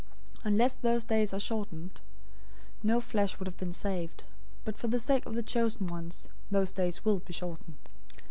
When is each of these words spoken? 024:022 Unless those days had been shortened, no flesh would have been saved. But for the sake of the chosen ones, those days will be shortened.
024:022 0.37 0.39
Unless 0.45 0.73
those 0.73 1.05
days 1.05 1.29
had 1.29 1.35
been 1.35 1.39
shortened, 1.41 2.01
no 2.81 2.99
flesh 2.99 3.37
would 3.37 3.45
have 3.47 3.57
been 3.57 3.71
saved. 3.71 4.23
But 4.65 4.75
for 4.75 4.87
the 4.87 4.99
sake 4.99 5.27
of 5.27 5.35
the 5.35 5.43
chosen 5.43 5.85
ones, 5.85 6.29
those 6.49 6.71
days 6.71 7.05
will 7.05 7.19
be 7.19 7.33
shortened. 7.33 7.77